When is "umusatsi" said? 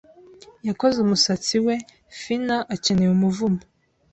1.01-1.55